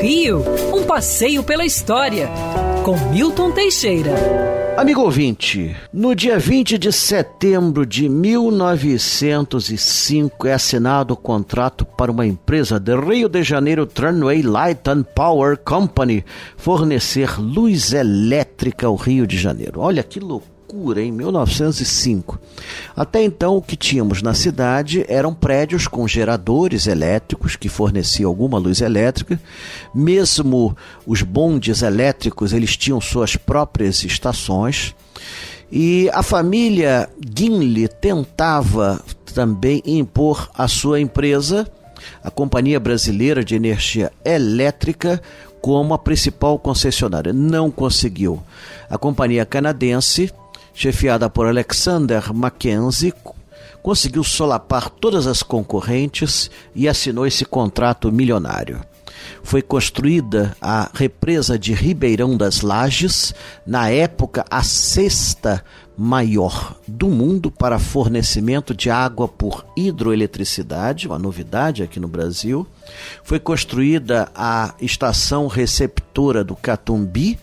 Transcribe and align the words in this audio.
Rio, 0.00 0.42
um 0.74 0.84
passeio 0.84 1.42
pela 1.42 1.64
história, 1.64 2.28
com 2.84 2.96
Milton 3.10 3.50
Teixeira. 3.50 4.14
Amigo 4.76 5.00
ouvinte, 5.00 5.74
no 5.90 6.14
dia 6.14 6.38
20 6.38 6.76
de 6.76 6.92
setembro 6.92 7.86
de 7.86 8.10
1905 8.10 10.46
é 10.46 10.52
assinado 10.52 11.14
o 11.14 11.16
contrato 11.16 11.82
para 11.84 12.12
uma 12.12 12.26
empresa 12.26 12.78
de 12.78 12.94
Rio 12.94 13.28
de 13.28 13.42
Janeiro 13.42 13.86
Tramway 13.86 14.42
Light 14.42 14.86
and 14.86 15.04
Power 15.14 15.56
Company 15.56 16.22
fornecer 16.58 17.40
luz 17.40 17.94
elétrica 17.94 18.86
ao 18.86 18.96
Rio 18.96 19.26
de 19.26 19.38
Janeiro. 19.38 19.80
Olha 19.80 20.02
que 20.02 20.20
loucura! 20.20 20.55
Loucura 20.66 21.00
em 21.00 21.12
1905. 21.12 22.38
Até 22.96 23.22
então, 23.22 23.56
o 23.56 23.62
que 23.62 23.76
tínhamos 23.76 24.20
na 24.20 24.34
cidade 24.34 25.04
eram 25.08 25.32
prédios 25.32 25.86
com 25.86 26.08
geradores 26.08 26.86
elétricos 26.86 27.54
que 27.54 27.68
forneciam 27.68 28.28
alguma 28.28 28.58
luz 28.58 28.80
elétrica. 28.80 29.40
Mesmo 29.94 30.76
os 31.06 31.22
bondes 31.22 31.82
elétricos, 31.82 32.52
eles 32.52 32.76
tinham 32.76 33.00
suas 33.00 33.36
próprias 33.36 34.02
estações. 34.02 34.94
E 35.70 36.10
a 36.12 36.22
família 36.22 37.08
Guinle 37.20 37.88
tentava 37.88 39.00
também 39.34 39.82
impor 39.84 40.48
a 40.54 40.66
sua 40.66 41.00
empresa, 41.00 41.66
a 42.22 42.30
Companhia 42.30 42.80
Brasileira 42.80 43.44
de 43.44 43.54
Energia 43.54 44.12
Elétrica, 44.24 45.20
como 45.60 45.94
a 45.94 45.98
principal 45.98 46.58
concessionária. 46.58 47.32
Não 47.32 47.70
conseguiu. 47.70 48.40
A 48.88 48.96
companhia 48.96 49.44
canadense 49.44 50.32
chefiada 50.76 51.30
por 51.30 51.46
Alexander 51.46 52.34
Mackenzie, 52.34 53.14
conseguiu 53.82 54.22
solapar 54.22 54.90
todas 54.90 55.26
as 55.26 55.42
concorrentes 55.42 56.50
e 56.74 56.86
assinou 56.86 57.26
esse 57.26 57.46
contrato 57.46 58.12
milionário. 58.12 58.80
Foi 59.42 59.62
construída 59.62 60.54
a 60.60 60.90
represa 60.92 61.58
de 61.58 61.72
Ribeirão 61.72 62.36
das 62.36 62.60
Lages, 62.60 63.34
na 63.66 63.88
época 63.88 64.44
a 64.50 64.62
sexta 64.62 65.64
maior 65.96 66.76
do 66.86 67.08
mundo 67.08 67.50
para 67.50 67.78
fornecimento 67.78 68.74
de 68.74 68.90
água 68.90 69.26
por 69.26 69.64
hidroeletricidade, 69.74 71.06
uma 71.06 71.18
novidade 71.18 71.82
aqui 71.82 71.98
no 71.98 72.08
Brasil. 72.08 72.66
Foi 73.24 73.40
construída 73.40 74.28
a 74.34 74.74
estação 74.78 75.46
receptora 75.46 76.44
do 76.44 76.54
Catumbi, 76.54 77.38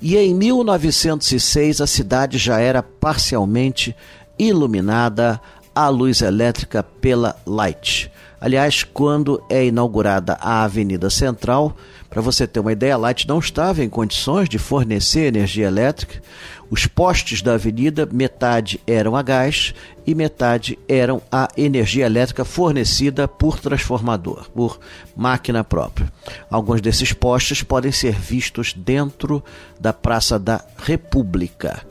e 0.00 0.16
em 0.16 0.34
1906 0.34 1.80
a 1.80 1.86
cidade 1.86 2.38
já 2.38 2.58
era 2.58 2.82
parcialmente 2.82 3.94
iluminada 4.38 5.40
à 5.74 5.88
luz 5.88 6.22
elétrica 6.22 6.82
pela 6.82 7.36
Light. 7.46 8.10
Aliás, 8.40 8.82
quando 8.82 9.42
é 9.50 9.66
inaugurada 9.66 10.38
a 10.40 10.64
Avenida 10.64 11.10
Central, 11.10 11.76
para 12.08 12.22
você 12.22 12.46
ter 12.46 12.58
uma 12.58 12.72
ideia, 12.72 12.94
a 12.94 12.98
Light 12.98 13.28
não 13.28 13.38
estava 13.38 13.84
em 13.84 13.88
condições 13.88 14.48
de 14.48 14.58
fornecer 14.58 15.26
energia 15.26 15.66
elétrica. 15.66 16.22
Os 16.70 16.86
postes 16.86 17.42
da 17.42 17.54
avenida, 17.54 18.08
metade 18.10 18.80
eram 18.86 19.14
a 19.14 19.22
gás 19.22 19.74
e 20.06 20.14
metade 20.14 20.78
eram 20.88 21.20
a 21.30 21.48
energia 21.56 22.06
elétrica 22.06 22.44
fornecida 22.44 23.28
por 23.28 23.60
transformador, 23.60 24.48
por 24.50 24.80
máquina 25.14 25.62
própria. 25.62 26.10
Alguns 26.50 26.80
desses 26.80 27.12
postes 27.12 27.62
podem 27.62 27.92
ser 27.92 28.14
vistos 28.14 28.72
dentro 28.72 29.44
da 29.78 29.92
Praça 29.92 30.38
da 30.38 30.64
República. 30.78 31.82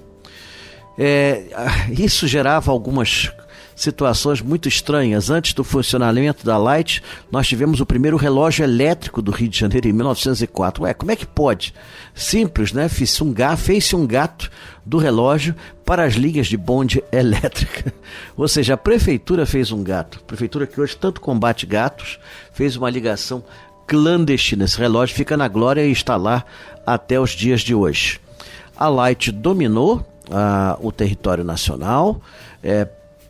É, 0.98 1.44
isso 1.90 2.28
gerava 2.28 2.72
algumas 2.72 3.32
situações 3.80 4.42
muito 4.42 4.68
estranhas. 4.68 5.30
Antes 5.30 5.54
do 5.54 5.64
funcionamento 5.64 6.46
da 6.46 6.58
Light, 6.58 7.02
nós 7.32 7.48
tivemos 7.48 7.80
o 7.80 7.86
primeiro 7.86 8.18
relógio 8.18 8.64
elétrico 8.64 9.22
do 9.22 9.32
Rio 9.32 9.48
de 9.48 9.58
Janeiro 9.58 9.88
em 9.88 9.94
1904. 9.94 10.84
Ué, 10.84 10.94
como 10.94 11.12
é 11.12 11.16
que 11.16 11.26
pode? 11.26 11.74
Simples, 12.14 12.74
né? 12.74 12.90
Fez 12.90 13.22
um 13.22 13.32
gato, 13.32 13.58
fez 13.58 13.94
um 13.94 14.06
gato 14.06 14.52
do 14.86 14.98
relógio 14.98 15.56
para 15.86 16.04
as 16.04 16.16
linhas 16.16 16.48
de 16.48 16.58
bonde 16.58 17.02
elétrica. 17.12 17.94
Ou 18.36 18.48
seja, 18.48 18.74
a 18.74 18.78
prefeitura 18.78 19.46
fez 19.46 19.72
um 19.72 19.82
gato. 19.82 20.20
A 20.22 20.28
prefeitura 20.28 20.68
que 20.68 20.80
hoje 20.82 20.98
tanto 20.98 21.22
combate 21.22 21.66
gatos, 21.66 22.20
fez 22.52 22.76
uma 22.76 22.90
ligação 22.90 23.44
clandestina. 23.88 24.66
Esse 24.66 24.78
relógio 24.78 25.16
fica 25.16 25.38
na 25.38 25.48
glória 25.48 25.86
e 25.86 25.92
está 25.92 26.18
lá 26.18 26.44
até 26.86 27.20
os 27.20 27.32
dias 27.32 27.62
de 27.62 27.74
hoje. 27.74 28.20
A 28.76 28.90
Light 28.90 29.32
dominou 29.32 30.06
ah, 30.32 30.78
o 30.82 30.92
território 30.92 31.44
nacional, 31.44 32.22
é, 32.64 32.88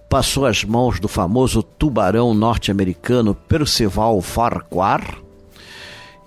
passou 0.09 0.47
às 0.47 0.63
mãos 0.63 0.99
do 0.99 1.07
famoso 1.07 1.61
tubarão 1.61 2.33
norte-americano 2.33 3.35
Percival 3.35 4.19
Farquhar. 4.21 5.19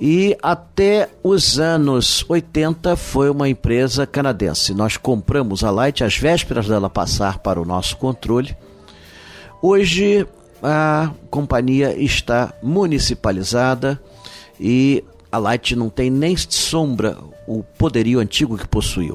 E 0.00 0.37
até 0.43 1.10
os 1.22 1.60
anos 1.60 2.25
80 2.28 2.97
foi 2.97 3.28
uma 3.28 3.48
empresa 3.48 4.06
canadense. 4.06 4.72
Nós 4.72 4.97
compramos 4.97 5.62
a 5.62 5.70
Light 5.70 6.03
às 6.03 6.16
vésperas 6.16 6.66
dela 6.66 6.88
passar 6.88 7.38
para 7.38 7.60
o 7.60 7.65
nosso 7.65 7.97
controle. 7.97 8.56
Hoje 9.60 10.26
a 10.62 11.10
companhia 11.31 11.97
está 11.97 12.53
municipalizada 12.62 14.00
e 14.59 15.04
a 15.31 15.38
Light 15.38 15.75
não 15.76 15.88
tem 15.88 16.10
nem 16.10 16.37
sombra 16.37 17.16
o 17.47 17.62
poderio 17.62 18.20
antigo 18.20 18.56
que 18.56 18.66
possuiu. 18.66 19.14